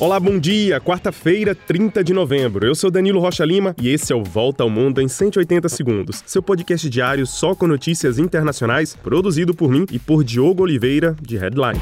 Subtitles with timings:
[0.00, 0.80] Olá, bom dia.
[0.80, 2.64] Quarta-feira, 30 de novembro.
[2.64, 6.22] Eu sou Danilo Rocha Lima e esse é o Volta ao Mundo em 180 segundos.
[6.24, 11.36] Seu podcast diário só com notícias internacionais, produzido por mim e por Diogo Oliveira, de
[11.36, 11.80] Headline.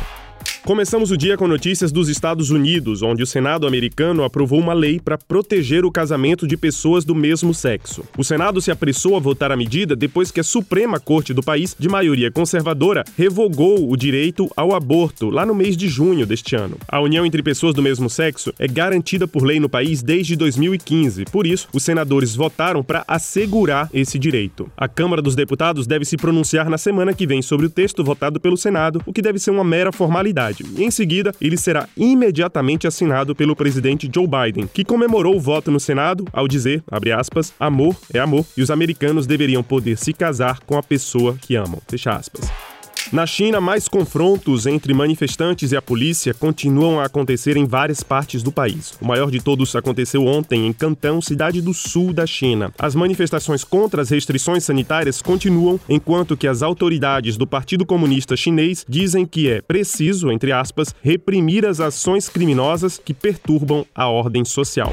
[0.66, 4.98] Começamos o dia com notícias dos Estados Unidos, onde o Senado americano aprovou uma lei
[4.98, 8.02] para proteger o casamento de pessoas do mesmo sexo.
[8.18, 11.76] O Senado se apressou a votar a medida depois que a Suprema Corte do país,
[11.78, 16.76] de maioria conservadora, revogou o direito ao aborto lá no mês de junho deste ano.
[16.88, 21.26] A união entre pessoas do mesmo sexo é garantida por lei no país desde 2015.
[21.26, 24.68] Por isso, os senadores votaram para assegurar esse direito.
[24.76, 28.40] A Câmara dos Deputados deve se pronunciar na semana que vem sobre o texto votado
[28.40, 30.55] pelo Senado, o que deve ser uma mera formalidade.
[30.76, 35.80] Em seguida, ele será imediatamente assinado pelo presidente Joe Biden, que comemorou o voto no
[35.80, 36.82] Senado ao dizer,
[37.16, 41.56] aspas, amor é amor e os americanos deveriam poder se casar com a pessoa que
[41.56, 41.80] amam.
[41.88, 42.65] Fecha aspas.
[43.12, 48.42] Na China, mais confrontos entre manifestantes e a polícia continuam a acontecer em várias partes
[48.42, 48.94] do país.
[49.00, 52.72] O maior de todos aconteceu ontem em Cantão, cidade do sul da China.
[52.76, 58.84] As manifestações contra as restrições sanitárias continuam, enquanto que as autoridades do Partido Comunista Chinês
[58.88, 64.92] dizem que é preciso, entre aspas, reprimir as ações criminosas que perturbam a ordem social.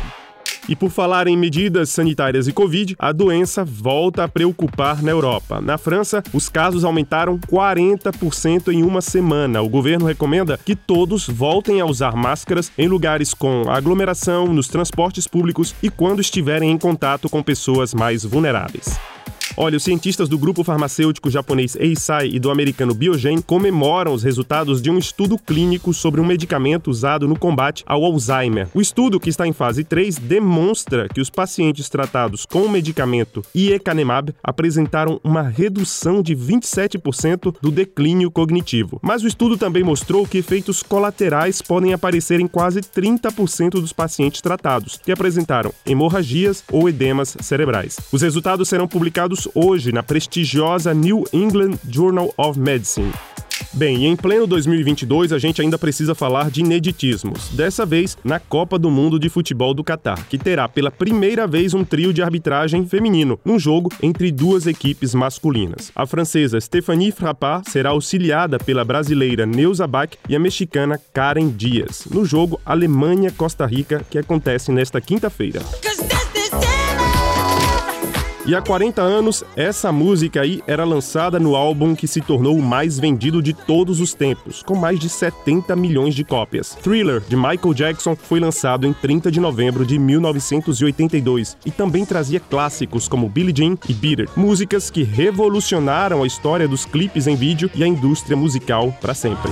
[0.67, 5.59] E por falar em medidas sanitárias e Covid, a doença volta a preocupar na Europa.
[5.59, 9.61] Na França, os casos aumentaram 40% em uma semana.
[9.61, 15.27] O governo recomenda que todos voltem a usar máscaras em lugares com aglomeração, nos transportes
[15.27, 18.97] públicos e quando estiverem em contato com pessoas mais vulneráveis.
[19.55, 24.81] Olha, os cientistas do grupo farmacêutico japonês Eisai e do americano Biogen comemoram os resultados
[24.81, 28.67] de um estudo clínico sobre um medicamento usado no combate ao Alzheimer.
[28.73, 33.43] O estudo, que está em fase 3, demonstra que os pacientes tratados com o medicamento
[33.55, 38.99] Iecanemab apresentaram uma redução de 27% do declínio cognitivo.
[39.03, 44.41] Mas o estudo também mostrou que efeitos colaterais podem aparecer em quase 30% dos pacientes
[44.41, 47.97] tratados, que apresentaram hemorragias ou edemas cerebrais.
[48.11, 53.11] Os resultados serão publicados hoje na prestigiosa New England Journal of Medicine.
[53.73, 57.49] Bem, em pleno 2022 a gente ainda precisa falar de ineditismos.
[57.49, 61.73] Dessa vez na Copa do Mundo de Futebol do Catar, que terá pela primeira vez
[61.73, 65.91] um trio de arbitragem feminino, num jogo entre duas equipes masculinas.
[65.95, 72.05] A francesa Stéphanie Frappard será auxiliada pela brasileira Neuza Bach e a mexicana Karen Dias,
[72.11, 75.61] no jogo Alemanha-Costa Rica, que acontece nesta quinta-feira.
[78.45, 82.61] E há 40 anos, essa música aí era lançada no álbum que se tornou o
[82.61, 86.75] mais vendido de todos os tempos, com mais de 70 milhões de cópias.
[86.83, 92.41] Thriller, de Michael Jackson, foi lançado em 30 de novembro de 1982 e também trazia
[92.41, 97.71] clássicos como Billie Jean e It, músicas que revolucionaram a história dos clipes em vídeo
[97.73, 99.51] e a indústria musical para sempre.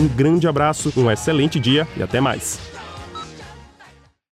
[0.00, 2.73] Um grande abraço, um excelente dia e até mais.